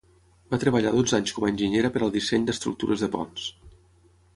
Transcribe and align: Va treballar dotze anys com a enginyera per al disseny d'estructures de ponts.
Va 0.53 0.59
treballar 0.63 0.93
dotze 0.95 1.19
anys 1.19 1.35
com 1.39 1.47
a 1.49 1.53
enginyera 1.53 1.95
per 1.99 2.03
al 2.07 2.17
disseny 2.19 2.49
d'estructures 2.51 3.05
de 3.07 3.15
ponts. 3.19 3.51